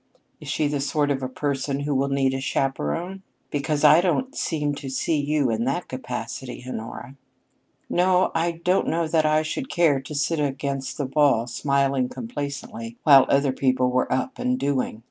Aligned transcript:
"Is 0.39 0.47
she 0.47 0.67
the 0.67 0.79
sort 0.79 1.11
of 1.11 1.21
a 1.21 1.29
person 1.29 1.81
who 1.81 1.93
will 1.93 2.07
need 2.07 2.33
a 2.33 2.41
chaperon? 2.41 3.21
Because 3.51 3.83
I 3.83 4.01
don't 4.01 4.35
seem 4.35 4.73
to 4.73 4.89
see 4.89 5.15
you 5.19 5.51
in 5.51 5.63
that 5.65 5.87
capacity, 5.87 6.65
Honora." 6.67 7.17
"No, 7.87 8.31
I 8.33 8.53
don't 8.63 8.87
know 8.87 9.07
that 9.07 9.27
I 9.27 9.43
should 9.43 9.69
care 9.69 10.01
to 10.01 10.15
sit 10.15 10.39
against 10.39 10.97
the 10.97 11.05
wall 11.05 11.45
smiling 11.45 12.09
complacently 12.09 12.97
while 13.03 13.27
other 13.29 13.51
people 13.53 13.91
were 13.91 14.11
up 14.11 14.39
and 14.39 14.57
doing. 14.57 14.99